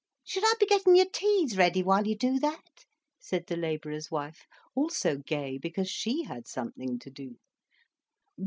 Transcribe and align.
"Should 0.23 0.43
I 0.43 0.53
be 0.59 0.65
getting 0.65 0.95
your 0.95 1.05
teas 1.13 1.55
ready, 1.55 1.83
while 1.83 2.07
you 2.07 2.17
do 2.17 2.39
that?" 2.39 2.85
said 3.19 3.45
the 3.45 3.55
labourer's 3.55 4.09
wife, 4.09 4.47
also 4.73 5.17
gay 5.17 5.59
because 5.59 5.91
she 5.91 6.23
had 6.23 6.47
something 6.47 6.97
to 6.97 7.11
do. 7.11 7.37